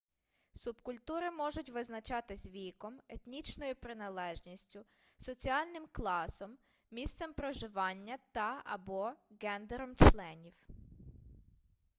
[0.53, 4.85] субкультури можуть визначатись віком етнічною приналежністю
[5.17, 6.57] соціальним класом
[6.91, 9.11] місцем проживання та/або
[9.41, 10.53] ґендером членів